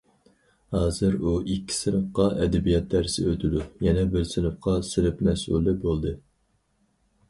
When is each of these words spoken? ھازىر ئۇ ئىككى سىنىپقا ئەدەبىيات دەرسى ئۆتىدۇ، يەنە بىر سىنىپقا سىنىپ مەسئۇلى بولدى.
ھازىر 0.75 1.17
ئۇ 1.23 1.33
ئىككى 1.55 1.77
سىنىپقا 1.81 2.25
ئەدەبىيات 2.39 2.89
دەرسى 2.95 3.29
ئۆتىدۇ، 3.31 3.63
يەنە 3.91 4.09
بىر 4.17 4.29
سىنىپقا 4.35 4.77
سىنىپ 4.93 5.27
مەسئۇلى 5.31 5.81
بولدى. 5.87 6.21